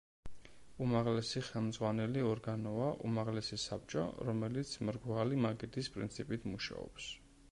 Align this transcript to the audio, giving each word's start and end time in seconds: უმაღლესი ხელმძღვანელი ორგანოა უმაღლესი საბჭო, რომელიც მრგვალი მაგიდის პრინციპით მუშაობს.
უმაღლესი 0.85 1.41
ხელმძღვანელი 1.49 2.23
ორგანოა 2.29 2.87
უმაღლესი 3.09 3.59
საბჭო, 3.65 4.07
რომელიც 4.31 4.71
მრგვალი 4.89 5.39
მაგიდის 5.47 5.93
პრინციპით 5.99 6.51
მუშაობს. 6.55 7.13